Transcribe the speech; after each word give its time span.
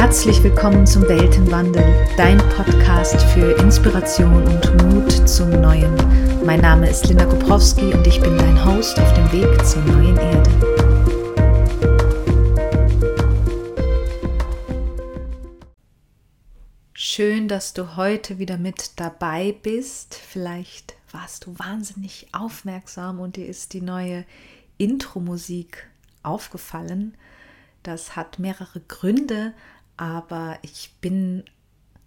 Herzlich 0.00 0.42
willkommen 0.42 0.86
zum 0.86 1.02
Weltenwandel, 1.02 2.08
dein 2.16 2.38
Podcast 2.56 3.20
für 3.34 3.52
Inspiration 3.60 4.46
und 4.46 4.82
Mut 4.82 5.28
zum 5.28 5.50
Neuen. 5.50 5.94
Mein 6.42 6.62
Name 6.62 6.88
ist 6.88 7.06
Linda 7.06 7.26
Koprowski 7.26 7.92
und 7.92 8.06
ich 8.06 8.18
bin 8.18 8.34
dein 8.38 8.64
Host 8.64 8.98
auf 8.98 9.12
dem 9.12 9.30
Weg 9.30 9.66
zur 9.66 9.82
neuen 9.82 10.16
Erde. 10.16 10.50
Schön, 16.94 17.46
dass 17.46 17.74
du 17.74 17.96
heute 17.96 18.38
wieder 18.38 18.56
mit 18.56 18.98
dabei 18.98 19.54
bist. 19.62 20.14
Vielleicht 20.14 20.94
warst 21.12 21.44
du 21.44 21.58
wahnsinnig 21.58 22.26
aufmerksam 22.32 23.20
und 23.20 23.36
dir 23.36 23.46
ist 23.46 23.74
die 23.74 23.82
neue 23.82 24.24
Intro-Musik 24.78 25.90
aufgefallen. 26.22 27.18
Das 27.82 28.16
hat 28.16 28.38
mehrere 28.38 28.80
Gründe, 28.80 29.52
aber 30.00 30.58
ich 30.62 30.94
bin 31.02 31.44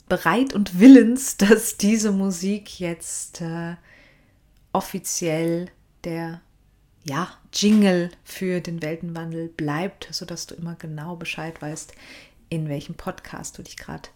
bereit 0.09 0.53
und 0.53 0.79
willens, 0.79 1.37
dass 1.37 1.77
diese 1.77 2.11
Musik 2.11 2.79
jetzt 2.79 3.39
äh, 3.41 3.75
offiziell 4.73 5.69
der 6.03 6.41
ja, 7.05 7.29
Jingle 7.53 8.09
für 8.23 8.61
den 8.61 8.81
Weltenwandel 8.81 9.47
bleibt, 9.49 10.07
sodass 10.11 10.47
du 10.47 10.55
immer 10.55 10.75
genau 10.75 11.15
Bescheid 11.15 11.61
weißt, 11.61 11.93
in 12.49 12.67
welchem 12.67 12.95
Podcast 12.95 13.57
du 13.57 13.61
dich 13.61 13.77
gerade 13.77 14.09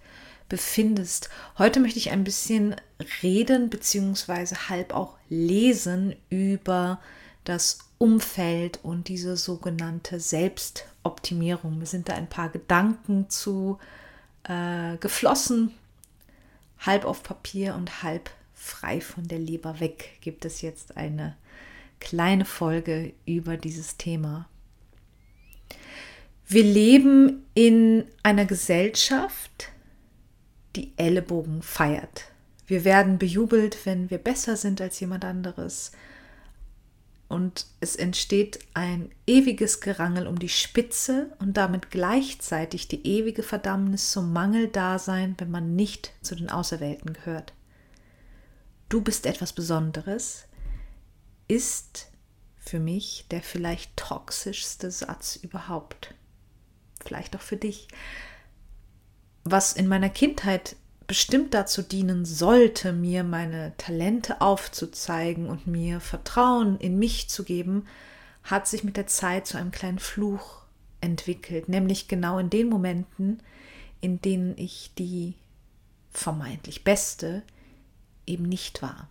befindest. 0.50 1.30
Heute 1.59 1.80
möchte 1.80 2.00
ich 2.00 2.09
ein 2.09 2.23
bisschen 2.23 2.75
reden 3.22 3.70
beziehungsweise 3.70 4.70
halb 4.70 4.94
auch 4.94 5.17
lesen 5.30 6.16
über 6.30 7.00
das 7.47 7.79
Umfeld 7.97 8.79
und 8.83 9.07
diese 9.07 9.37
sogenannte 9.37 10.19
Selbstoptimierung. 10.19 11.80
Mir 11.80 11.85
sind 11.85 12.09
da 12.09 12.13
ein 12.13 12.30
paar 12.30 12.49
Gedanken 12.49 13.30
zu 13.30 13.80
äh, 14.44 14.97
geflossen, 14.97 15.73
halb 16.80 17.05
auf 17.05 17.23
Papier 17.23 17.75
und 17.75 18.03
halb 18.03 18.30
frei 18.53 19.02
von 19.02 19.27
der 19.27 19.39
Leber 19.39 19.80
weg. 19.80 20.17
Gibt 20.22 20.45
es 20.45 20.61
jetzt 20.61 20.97
eine 20.97 21.35
kleine 21.99 22.45
Folge 22.45 23.13
über 23.25 23.57
dieses 23.57 23.97
Thema. 23.97 24.47
Wir 26.47 26.63
leben 26.63 27.45
in 27.55 28.05
einer 28.23 28.45
Gesellschaft, 28.45 29.69
die 30.75 30.94
Ellenbogen 30.97 31.61
feiert. 31.61 32.25
Wir 32.67 32.83
werden 32.83 33.17
bejubelt, 33.17 33.85
wenn 33.85 34.09
wir 34.09 34.17
besser 34.17 34.55
sind 34.55 34.79
als 34.81 35.00
jemand 35.00 35.25
anderes 35.25 35.91
und 37.30 37.66
es 37.81 37.95
entsteht 37.95 38.59
ein 38.73 39.11
ewiges 39.25 39.81
Gerangel 39.81 40.28
um 40.28 40.39
die 40.39 40.50
Spitze 40.50 41.36
und 41.39 41.58
damit 41.58 41.92
gleichzeitig 41.92 42.88
die 42.88 43.06
ewige 43.06 43.44
Verdammnis 43.44 44.11
zum 44.11 44.31
Mangeldasein, 44.31 45.36
wenn 45.38 45.52
man 45.52 45.75
nicht 45.75 46.14
zu 46.22 46.36
den 46.36 46.50
Auserwählten 46.50 47.14
gehört. 47.14 47.53
Du 48.88 49.02
bist 49.02 49.25
etwas 49.25 49.52
Besonderes, 49.52 50.45
ist 51.50 52.08
für 52.58 52.80
mich 52.80 53.25
der 53.31 53.41
vielleicht 53.41 53.95
toxischste 53.97 54.91
Satz 54.91 55.36
überhaupt. 55.36 56.14
Vielleicht 57.03 57.36
auch 57.36 57.41
für 57.41 57.58
dich. 57.58 57.88
Was 59.44 59.73
in 59.73 59.88
meiner 59.88 60.09
Kindheit 60.09 60.78
bestimmt 61.08 61.53
dazu 61.53 61.81
dienen 61.81 62.25
sollte, 62.25 62.91
mir 62.91 63.23
meine 63.23 63.73
Talente 63.77 64.41
aufzuzeigen 64.41 65.50
und 65.50 65.66
mir 65.66 66.02
Vertrauen 66.02 66.77
in 66.80 67.00
mich 67.00 67.30
zu 67.30 67.44
geben, 67.44 67.88
hat 68.44 68.67
sich 68.67 68.83
mit 68.83 68.97
der 68.97 69.08
Zeit 69.08 69.47
zu 69.47 69.58
einem 69.58 69.72
kleinen 69.72 70.00
Fluch 70.00 70.61
entwickelt, 71.00 71.69
nämlich 71.69 72.08
genau 72.08 72.39
in 72.39 72.50
den 72.50 72.69
Momenten, 72.69 73.41
in 74.02 74.22
denen 74.22 74.58
ich 74.58 74.91
die 74.97 75.35
vermeintlich 76.12 76.84
beste 76.84 77.44
eben 78.25 78.44
nicht 78.44 78.81
war. 78.81 79.09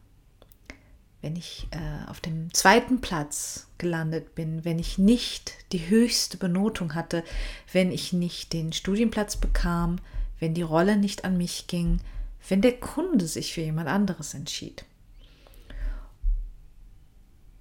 Wenn 1.23 1.37
ich 1.37 1.67
äh, 1.71 2.11
auf 2.11 2.21
dem 2.21 2.53
zweiten 2.53 3.01
Platz 3.01 3.69
gelandet 3.79 4.35
bin, 4.35 4.65
wenn 4.65 4.79
ich 4.79 4.99
nicht 4.99 5.55
die 5.73 5.89
höchste 5.89 6.37
Benotung 6.37 6.95
hatte, 6.95 7.25
wenn 7.73 7.91
ich 7.91 8.13
nicht 8.13 8.53
den 8.53 8.73
Studienplatz 8.73 9.37
bekam, 9.37 9.99
wenn 10.39 10.55
die 10.55 10.63
Rolle 10.63 10.97
nicht 10.97 11.25
an 11.25 11.37
mich 11.37 11.67
ging, 11.67 12.01
wenn 12.49 12.63
der 12.63 12.79
Kunde 12.79 13.27
sich 13.27 13.55
für 13.55 13.63
jemand 13.63 13.89
anderes 13.89 14.35
entschied. 14.35 14.85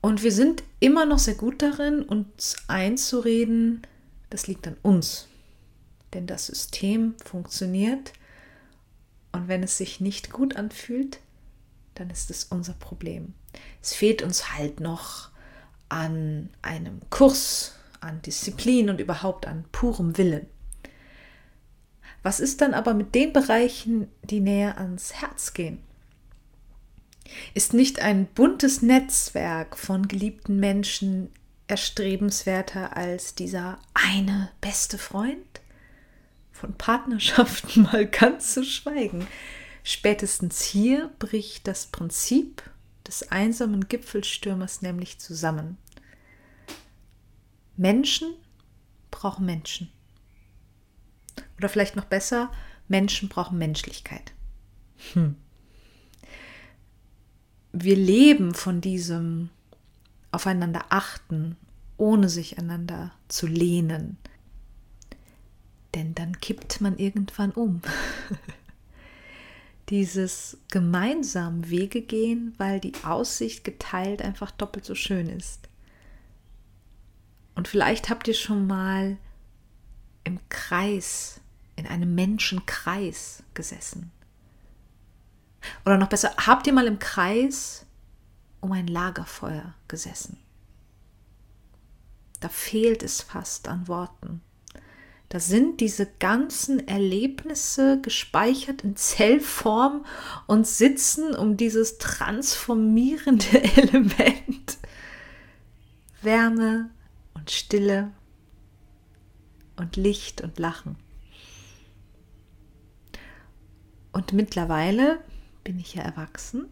Und 0.02 0.22
wir 0.22 0.31
sind 0.31 0.63
immer 0.80 1.06
noch 1.06 1.18
sehr 1.18 1.34
gut 1.34 1.62
darin, 1.62 2.03
uns 2.03 2.58
einzureden, 2.68 3.81
das 4.30 4.46
liegt 4.46 4.68
an 4.68 4.78
uns. 4.84 5.28
Denn 6.14 6.28
das 6.28 6.46
System 6.46 7.16
funktioniert 7.24 8.14
und 9.31 9.47
wenn 9.47 9.64
es 9.64 9.78
sich 9.78 10.00
nicht 10.00 10.31
gut 10.31 10.56
anfühlt, 10.56 11.19
dann 11.96 12.09
ist 12.09 12.30
es 12.30 12.46
unser 12.46 12.74
Problem. 12.74 13.34
Es 13.81 13.94
fehlt 13.94 14.22
uns 14.22 14.53
halt 14.53 14.80
noch 14.80 15.30
an 15.90 16.50
einem 16.62 17.02
Kurs, 17.09 17.74
an 18.00 18.22
Disziplin 18.22 18.90
und 18.90 19.02
überhaupt 19.02 19.47
an 19.47 19.66
purem 19.72 20.18
Willen. 20.18 20.47
Was 22.25 22.40
ist 22.40 22.62
dann 22.62 22.74
aber 22.74 22.96
mit 22.96 23.13
den 23.13 23.34
Bereichen, 23.34 24.08
die 24.24 24.40
näher 24.40 24.80
ans 24.80 25.13
Herz 25.13 25.53
gehen? 25.53 25.78
Ist 27.53 27.75
nicht 27.75 28.00
ein 28.00 28.25
buntes 28.25 28.81
Netzwerk 28.81 29.78
von 29.78 30.08
geliebten 30.08 30.59
Menschen 30.59 31.30
erstrebenswerter 31.68 32.97
als 32.97 33.35
dieser 33.35 33.78
eine 33.94 34.50
beste 34.59 34.97
Freund? 34.97 35.62
Von 36.52 36.74
Partnerschaften 36.74 37.84
mal 37.94 38.08
ganz 38.08 38.56
zu 38.56 38.64
schweigen. 38.64 39.28
Spätestens 39.84 40.64
hier 40.64 41.12
bricht 41.19 41.68
das 41.68 41.85
Prinzip 41.85 42.64
des 43.08 43.31
einsamen 43.31 43.88
Gipfelstürmers 43.88 44.81
nämlich 44.81 45.19
zusammen. 45.19 45.78
Menschen 47.78 48.34
brauchen 49.12 49.46
Menschen. 49.46 49.91
Oder 51.57 51.69
vielleicht 51.69 51.95
noch 51.95 52.05
besser, 52.05 52.51
Menschen 52.88 53.29
brauchen 53.29 53.57
Menschlichkeit. 53.57 54.33
Hm. 55.13 55.35
Wir 57.71 57.95
leben 57.95 58.53
von 58.53 58.81
diesem 58.81 59.49
Aufeinander 60.31 60.85
achten, 60.89 61.57
ohne 61.97 62.29
sich 62.29 62.57
einander 62.57 63.11
zu 63.27 63.47
lehnen. 63.47 64.17
Denn 65.93 66.13
dann 66.13 66.39
kippt 66.39 66.81
man 66.81 66.97
irgendwann 66.97 67.51
um. 67.51 67.81
Dieses 69.89 70.57
gemeinsam 70.72 71.69
Wege 71.69 72.01
gehen, 72.01 72.53
weil 72.57 72.79
die 72.79 72.93
Aussicht 73.03 73.63
geteilt 73.63 74.22
einfach 74.22 74.51
doppelt 74.51 74.83
so 74.83 74.95
schön 74.95 75.29
ist. 75.29 75.69
Und 77.55 77.67
vielleicht 77.67 78.09
habt 78.09 78.27
ihr 78.27 78.33
schon 78.33 78.67
mal 78.67 79.17
im 80.25 80.39
Kreis 80.49 81.39
in 81.75 81.88
einem 81.88 82.16
Menschenkreis 82.16 83.44
gesessen? 83.53 84.12
Oder 85.86 85.97
noch 85.97 86.09
besser, 86.09 86.34
habt 86.38 86.68
ihr 86.68 86.74
mal 86.74 86.88
im 86.88 87.00
Kreis 87.00 87.86
um 88.62 88.72
ein 88.72 88.88
Lagerfeuer 88.88 89.74
gesessen? 89.88 90.38
Da 92.40 92.50
fehlt 92.50 93.02
es 93.02 93.22
fast 93.22 93.68
an 93.68 93.88
Worten. 93.88 94.41
Da 95.30 95.40
sind 95.40 95.81
diese 95.81 96.06
ganzen 96.06 96.88
Erlebnisse 96.88 98.00
gespeichert 98.02 98.84
in 98.84 98.96
Zellform 98.96 100.06
und 100.46 100.68
sitzen 100.68 101.35
um 101.35 101.58
dieses 101.58 101.97
transformierende 101.97 103.64
Element. 103.75 104.78
Wärme 106.22 106.90
und 107.34 107.52
Stille 107.52 108.11
und 109.76 109.96
Licht 109.96 110.41
und 110.41 110.59
Lachen. 110.59 110.97
Und 114.16 114.32
mittlerweile 114.32 115.20
bin 115.66 115.78
ich 115.78 115.96
ja 115.96 116.03
erwachsen. 116.03 116.67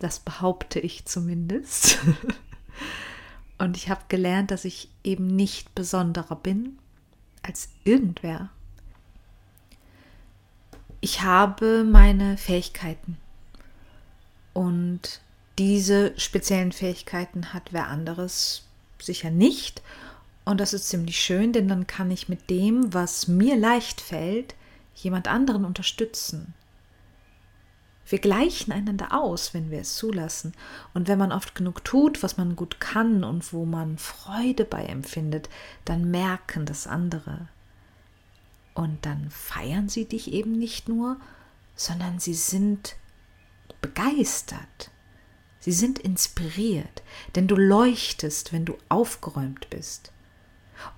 Das 0.00 0.20
behaupte 0.20 0.78
ich 0.80 1.06
zumindest. 1.06 1.96
Und 3.58 3.78
ich 3.78 3.88
habe 3.88 4.02
gelernt, 4.08 4.50
dass 4.50 4.66
ich 4.66 4.90
eben 5.02 5.28
nicht 5.28 5.74
besonderer 5.74 6.36
bin 6.36 6.78
als 7.42 7.70
irgendwer. 7.84 8.50
Ich 11.00 11.22
habe 11.22 11.84
meine 11.84 12.36
Fähigkeiten. 12.36 13.16
Und 14.52 15.22
diese 15.56 16.12
speziellen 16.20 16.72
Fähigkeiten 16.72 17.54
hat 17.54 17.72
wer 17.72 17.86
anderes 17.86 18.66
sicher 19.00 19.30
nicht. 19.30 19.80
Und 20.44 20.60
das 20.60 20.74
ist 20.74 20.90
ziemlich 20.90 21.18
schön, 21.18 21.54
denn 21.54 21.66
dann 21.66 21.86
kann 21.86 22.10
ich 22.10 22.28
mit 22.28 22.50
dem, 22.50 22.92
was 22.92 23.26
mir 23.26 23.56
leicht 23.56 24.02
fällt, 24.02 24.54
jemand 24.96 25.28
anderen 25.28 25.64
unterstützen. 25.64 26.54
Wir 28.08 28.20
gleichen 28.20 28.70
einander 28.72 29.12
aus, 29.12 29.52
wenn 29.52 29.70
wir 29.70 29.80
es 29.80 29.96
zulassen. 29.96 30.52
Und 30.94 31.08
wenn 31.08 31.18
man 31.18 31.32
oft 31.32 31.54
genug 31.54 31.84
tut, 31.84 32.22
was 32.22 32.36
man 32.36 32.54
gut 32.54 32.78
kann 32.78 33.24
und 33.24 33.52
wo 33.52 33.64
man 33.64 33.98
Freude 33.98 34.64
bei 34.64 34.84
empfindet, 34.84 35.48
dann 35.84 36.10
merken 36.10 36.66
das 36.66 36.86
andere. 36.86 37.48
Und 38.74 39.04
dann 39.06 39.30
feiern 39.30 39.88
sie 39.88 40.04
dich 40.04 40.32
eben 40.32 40.52
nicht 40.52 40.88
nur, 40.88 41.16
sondern 41.74 42.20
sie 42.20 42.34
sind 42.34 42.96
begeistert. 43.80 44.90
Sie 45.58 45.72
sind 45.72 45.98
inspiriert, 45.98 47.02
denn 47.34 47.48
du 47.48 47.56
leuchtest, 47.56 48.52
wenn 48.52 48.64
du 48.64 48.78
aufgeräumt 48.88 49.68
bist. 49.68 50.12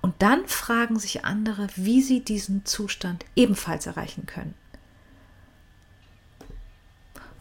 Und 0.01 0.15
dann 0.19 0.47
fragen 0.47 0.99
sich 0.99 1.25
andere, 1.25 1.67
wie 1.75 2.01
sie 2.01 2.21
diesen 2.21 2.65
Zustand 2.65 3.25
ebenfalls 3.35 3.85
erreichen 3.85 4.25
können. 4.25 4.53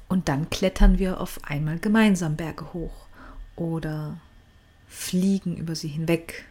Und 0.08 0.28
dann 0.28 0.48
klettern 0.48 0.98
wir 0.98 1.20
auf 1.20 1.44
einmal 1.44 1.78
gemeinsam 1.78 2.36
Berge 2.36 2.72
hoch 2.72 3.06
oder 3.56 4.18
fliegen 4.88 5.56
über 5.56 5.74
sie 5.74 5.88
hinweg, 5.88 6.46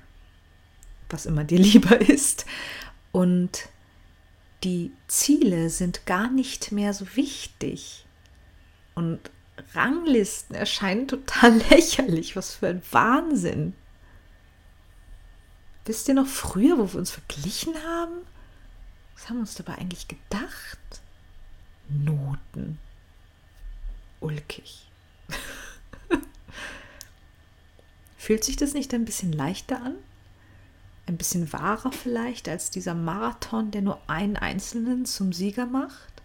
was 1.09 1.25
immer 1.25 1.43
dir 1.43 1.59
lieber 1.59 1.99
ist. 1.99 2.45
Und 3.11 3.69
die 4.63 4.91
Ziele 5.07 5.69
sind 5.69 6.05
gar 6.05 6.29
nicht 6.29 6.71
mehr 6.71 6.93
so 6.93 7.05
wichtig. 7.15 8.05
Und 8.93 9.19
Ranglisten 9.73 10.55
erscheinen 10.55 11.07
total 11.07 11.57
lächerlich. 11.69 12.35
Was 12.35 12.55
für 12.55 12.67
ein 12.67 12.81
Wahnsinn. 12.91 13.73
Wisst 15.87 16.09
ihr 16.09 16.15
noch 16.15 16.27
früher, 16.27 16.77
wo 16.77 16.91
wir 16.91 16.99
uns 16.99 17.11
verglichen 17.11 17.73
haben? 17.75 18.17
Was 19.15 19.29
haben 19.29 19.37
wir 19.37 19.41
uns 19.41 19.55
dabei 19.55 19.75
eigentlich 19.75 20.09
gedacht? 20.09 20.77
Noten. 21.87 22.77
Ulkig. 24.19 24.89
Fühlt 28.17 28.43
sich 28.43 28.57
das 28.57 28.73
nicht 28.73 28.93
ein 28.93 29.05
bisschen 29.05 29.31
leichter 29.31 29.81
an? 29.81 29.95
Ein 31.05 31.15
bisschen 31.15 31.53
wahrer 31.53 31.93
vielleicht 31.93 32.49
als 32.49 32.69
dieser 32.69 32.93
Marathon, 32.93 33.71
der 33.71 33.81
nur 33.81 34.01
einen 34.09 34.35
Einzelnen 34.35 35.05
zum 35.05 35.31
Sieger 35.31 35.67
macht? 35.67 36.21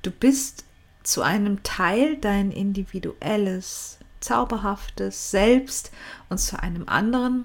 Du 0.00 0.10
bist 0.10 0.64
zu 1.02 1.20
einem 1.20 1.62
Teil 1.62 2.16
dein 2.16 2.52
individuelles, 2.52 3.98
zauberhaftes 4.20 5.30
Selbst 5.30 5.90
und 6.28 6.38
zu 6.38 6.60
einem 6.60 6.88
anderen 6.88 7.44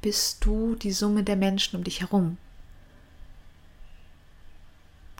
bist 0.00 0.44
du 0.44 0.74
die 0.74 0.92
Summe 0.92 1.22
der 1.22 1.36
Menschen 1.36 1.76
um 1.76 1.84
dich 1.84 2.00
herum. 2.00 2.36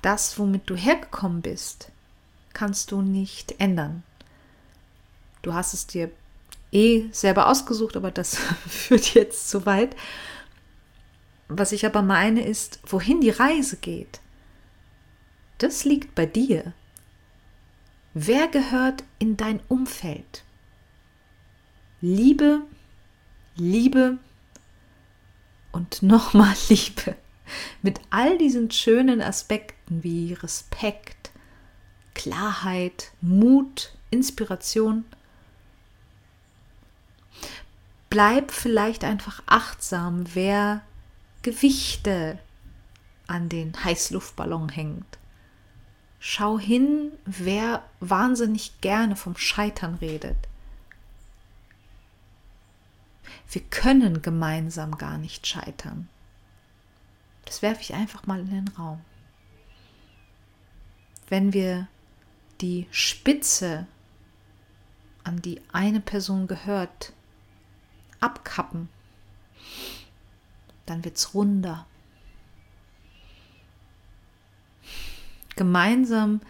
Das, 0.02 0.38
womit 0.38 0.68
du 0.68 0.76
hergekommen 0.76 1.40
bist, 1.40 1.90
kannst 2.52 2.92
du 2.92 3.00
nicht 3.00 3.58
ändern. 3.58 4.02
Du 5.40 5.54
hast 5.54 5.72
es 5.72 5.86
dir 5.86 6.10
eh 6.72 7.06
selber 7.12 7.48
ausgesucht, 7.48 7.96
aber 7.96 8.10
das 8.10 8.36
führt 8.68 9.14
jetzt 9.14 9.48
zu 9.48 9.64
weit. 9.64 9.96
Was 11.48 11.72
ich 11.72 11.86
aber 11.86 12.02
meine 12.02 12.46
ist, 12.46 12.80
wohin 12.86 13.20
die 13.20 13.30
Reise 13.30 13.76
geht, 13.76 14.20
das 15.58 15.84
liegt 15.84 16.14
bei 16.14 16.26
dir. 16.26 16.72
Wer 18.14 18.48
gehört 18.48 19.04
in 19.18 19.36
dein 19.36 19.60
Umfeld? 19.68 20.44
Liebe, 22.00 22.62
Liebe 23.56 24.18
und 25.72 26.02
nochmal 26.02 26.54
Liebe. 26.68 27.16
Mit 27.82 28.00
all 28.10 28.38
diesen 28.38 28.70
schönen 28.70 29.20
Aspekten 29.20 30.02
wie 30.02 30.32
Respekt, 30.32 31.30
Klarheit, 32.14 33.12
Mut, 33.20 33.92
Inspiration 34.10 35.04
bleib 38.14 38.52
vielleicht 38.52 39.02
einfach 39.02 39.42
achtsam, 39.46 40.24
wer 40.34 40.82
Gewichte 41.42 42.38
an 43.26 43.48
den 43.48 43.72
Heißluftballon 43.82 44.68
hängt. 44.68 45.18
Schau 46.26 46.58
hin, 46.58 47.12
wer 47.26 47.84
wahnsinnig 48.00 48.80
gerne 48.80 49.14
vom 49.14 49.36
Scheitern 49.36 49.96
redet. 49.96 50.38
Wir 53.50 53.60
können 53.60 54.22
gemeinsam 54.22 54.96
gar 54.96 55.18
nicht 55.18 55.46
scheitern. 55.46 56.08
Das 57.44 57.60
werfe 57.60 57.82
ich 57.82 57.92
einfach 57.92 58.26
mal 58.26 58.40
in 58.40 58.48
den 58.48 58.68
Raum. 58.68 59.02
Wenn 61.28 61.52
wir 61.52 61.88
die 62.62 62.86
Spitze, 62.90 63.86
an 65.24 65.42
die 65.42 65.60
eine 65.74 66.00
Person 66.00 66.46
gehört, 66.46 67.12
abkappen, 68.20 68.88
dann 70.86 71.04
wird 71.04 71.18
es 71.18 71.34
runder. 71.34 71.86
Gemeinsam 75.56 76.40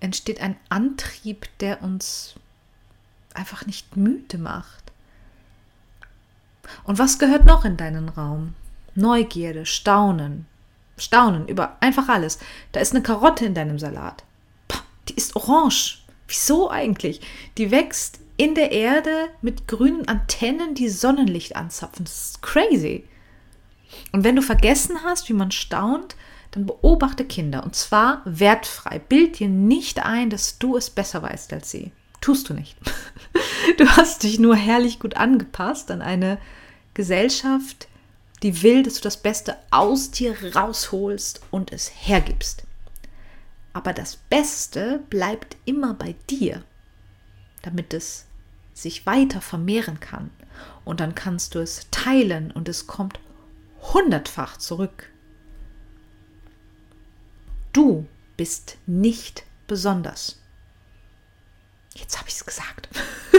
entsteht 0.00 0.40
ein 0.40 0.56
Antrieb, 0.68 1.46
der 1.60 1.82
uns 1.82 2.34
einfach 3.34 3.66
nicht 3.66 3.96
müde 3.96 4.38
macht. 4.38 4.92
Und 6.84 6.98
was 6.98 7.18
gehört 7.18 7.44
noch 7.44 7.64
in 7.64 7.76
deinen 7.76 8.08
Raum? 8.08 8.54
Neugierde, 8.94 9.66
Staunen. 9.66 10.46
Staunen 10.96 11.46
über 11.46 11.76
einfach 11.80 12.08
alles. 12.08 12.38
Da 12.72 12.80
ist 12.80 12.94
eine 12.94 13.02
Karotte 13.02 13.44
in 13.44 13.54
deinem 13.54 13.78
Salat. 13.78 14.24
Die 15.08 15.14
ist 15.14 15.36
orange. 15.36 16.02
Wieso 16.26 16.70
eigentlich? 16.70 17.20
Die 17.58 17.70
wächst 17.70 18.18
in 18.36 18.54
der 18.54 18.72
Erde 18.72 19.28
mit 19.42 19.68
grünen 19.68 20.08
Antennen, 20.08 20.74
die 20.74 20.88
Sonnenlicht 20.88 21.56
anzapfen. 21.56 22.04
Das 22.04 22.30
ist 22.30 22.42
crazy. 22.42 23.04
Und 24.12 24.24
wenn 24.24 24.36
du 24.36 24.42
vergessen 24.42 25.02
hast, 25.04 25.28
wie 25.28 25.34
man 25.34 25.52
staunt, 25.52 26.16
dann 26.56 26.66
beobachte 26.66 27.26
Kinder 27.26 27.62
und 27.64 27.76
zwar 27.76 28.22
wertfrei. 28.24 28.98
Bild 28.98 29.38
dir 29.38 29.48
nicht 29.48 30.04
ein, 30.04 30.30
dass 30.30 30.58
du 30.58 30.76
es 30.76 30.88
besser 30.88 31.22
weißt 31.22 31.52
als 31.52 31.70
sie. 31.70 31.92
Tust 32.20 32.48
du 32.48 32.54
nicht. 32.54 32.76
Du 33.78 33.86
hast 33.86 34.22
dich 34.22 34.38
nur 34.38 34.54
herrlich 34.54 35.00
gut 35.00 35.16
angepasst 35.16 35.90
an 35.90 36.00
eine 36.00 36.38
Gesellschaft, 36.94 37.88
die 38.42 38.62
will, 38.62 38.82
dass 38.82 38.94
du 38.94 39.00
das 39.02 39.16
Beste 39.16 39.56
aus 39.70 40.12
dir 40.12 40.34
rausholst 40.54 41.42
und 41.50 41.72
es 41.72 41.90
hergibst. 41.94 42.62
Aber 43.72 43.92
das 43.92 44.16
Beste 44.16 45.00
bleibt 45.10 45.56
immer 45.64 45.94
bei 45.94 46.14
dir, 46.30 46.62
damit 47.62 47.92
es 47.92 48.26
sich 48.72 49.04
weiter 49.04 49.40
vermehren 49.40 50.00
kann. 50.00 50.30
Und 50.84 51.00
dann 51.00 51.14
kannst 51.14 51.54
du 51.54 51.58
es 51.58 51.88
teilen 51.90 52.50
und 52.52 52.68
es 52.68 52.86
kommt 52.86 53.18
hundertfach 53.92 54.58
zurück. 54.58 55.10
Du 57.76 58.06
bist 58.38 58.78
nicht 58.86 59.44
besonders. 59.66 60.40
Jetzt 61.94 62.18
habe 62.18 62.30
ich 62.30 62.36
es 62.36 62.46
gesagt. 62.46 62.88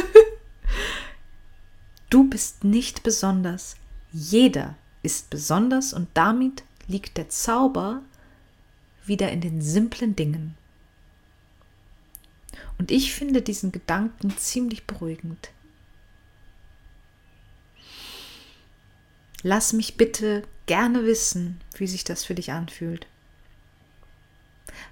du 2.12 2.30
bist 2.30 2.64
nicht 2.64 3.02
besonders. 3.02 3.78
Jeder 4.12 4.76
ist 5.02 5.32
besonders 5.32 5.92
und 5.92 6.08
damit 6.14 6.64
liegt 6.86 7.18
der 7.18 7.30
Zauber 7.30 8.04
wieder 9.08 9.32
in 9.32 9.42
den 9.42 9.60
simplen 9.60 10.16
Dingen. 10.16 10.56
Und 12.78 12.92
ich 12.92 13.16
finde 13.16 13.42
diesen 13.42 13.72
Gedanken 13.72 14.38
ziemlich 14.38 14.86
beruhigend. 14.86 15.50
Lass 19.42 19.74
mich 19.74 19.98
bitte 19.98 20.44
gerne 20.68 21.06
wissen, 21.06 21.60
wie 21.76 21.88
sich 21.88 22.04
das 22.04 22.24
für 22.24 22.36
dich 22.36 22.52
anfühlt. 22.52 23.08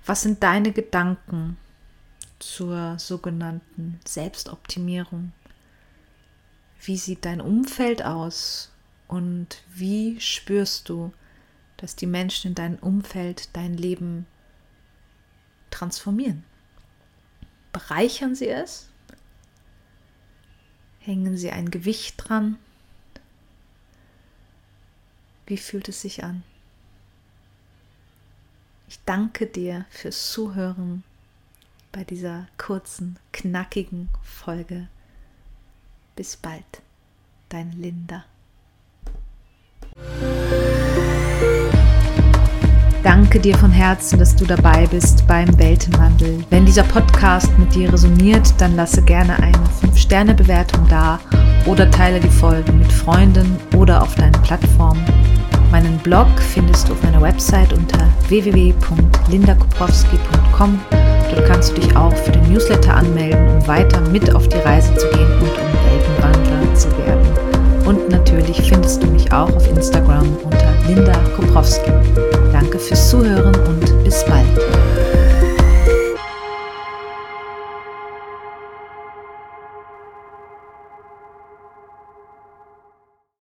Was 0.05 0.21
sind 0.21 0.43
deine 0.43 0.71
Gedanken 0.71 1.57
zur 2.39 2.99
sogenannten 2.99 3.99
Selbstoptimierung? 4.05 5.31
Wie 6.81 6.97
sieht 6.97 7.25
dein 7.25 7.41
Umfeld 7.41 8.03
aus 8.03 8.71
und 9.07 9.63
wie 9.73 10.19
spürst 10.19 10.89
du, 10.89 11.13
dass 11.77 11.95
die 11.95 12.07
Menschen 12.07 12.49
in 12.49 12.55
deinem 12.55 12.79
Umfeld 12.79 13.49
dein 13.53 13.75
Leben 13.75 14.27
transformieren? 15.71 16.43
Bereichern 17.71 18.35
sie 18.35 18.49
es? 18.49 18.89
Hängen 20.99 21.37
sie 21.37 21.51
ein 21.51 21.71
Gewicht 21.71 22.15
dran? 22.17 22.57
Wie 25.47 25.57
fühlt 25.57 25.89
es 25.89 26.01
sich 26.01 26.23
an? 26.23 26.43
Ich 28.95 29.03
danke 29.05 29.45
dir 29.45 29.83
fürs 29.89 30.31
Zuhören 30.31 31.03
bei 31.91 32.05
dieser 32.05 32.47
kurzen, 32.57 33.17
knackigen 33.33 34.07
Folge. 34.23 34.87
Bis 36.15 36.37
bald, 36.37 36.63
dein 37.49 37.73
Linda. 37.73 38.23
Danke 43.03 43.41
dir 43.41 43.57
von 43.57 43.69
Herzen, 43.69 44.17
dass 44.17 44.33
du 44.33 44.45
dabei 44.45 44.87
bist 44.87 45.27
beim 45.27 45.59
Weltenwandel. 45.59 46.45
Wenn 46.49 46.65
dieser 46.65 46.83
Podcast 46.83 47.51
mit 47.59 47.75
dir 47.75 47.91
resoniert, 47.91 48.49
dann 48.59 48.77
lasse 48.77 49.03
gerne 49.03 49.35
eine 49.39 49.67
5-Sterne-Bewertung 49.81 50.87
da 50.87 51.19
oder 51.65 51.91
teile 51.91 52.21
die 52.21 52.29
Folge 52.29 52.71
mit 52.71 52.91
Freunden 52.93 53.57
oder 53.75 54.01
auf 54.01 54.15
deinen 54.15 54.41
Plattformen. 54.41 55.05
Meinen 55.71 55.97
Blog 55.99 56.27
findest 56.39 56.87
du 56.87 56.93
auf 56.93 57.03
meiner 57.03 57.21
Website 57.21 57.73
unter 57.73 57.99
www.lindakoprowski.com. 58.29 60.79
Dort 61.31 61.45
kannst 61.47 61.71
du 61.71 61.75
dich 61.81 61.95
auch 61.95 62.15
für 62.15 62.31
den 62.31 62.51
Newsletter 62.51 62.95
anmelden, 62.95 63.47
um 63.47 63.67
weiter 63.67 64.01
mit 64.11 64.33
auf 64.33 64.47
die 64.47 64.57
Reise 64.57 64.95
zu 64.95 65.07
gehen 65.09 65.31
und 65.41 65.49
um 65.49 65.73
Weltenwandler 65.85 66.73
zu 66.75 66.87
werden. 66.97 67.27
Und 67.85 68.09
natürlich 68.09 68.61
findest 68.61 69.03
du 69.03 69.07
mich 69.07 69.31
auch 69.31 69.55
auf 69.55 69.69
Instagram 69.69 70.25
unter 70.43 70.73
Linda 70.87 71.13
Koprowski. 71.35 71.91
Danke 72.51 72.79
fürs 72.79 73.09
Zuhören. 73.09 73.44